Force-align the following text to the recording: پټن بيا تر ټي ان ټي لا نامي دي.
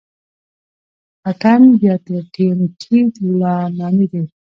پټن 1.21 1.61
بيا 1.79 1.95
تر 2.05 2.15
ټي 2.33 2.45
ان 2.51 2.59
ټي 2.81 2.97
لا 3.39 3.53
نامي 3.77 4.05
دي. 4.11 4.23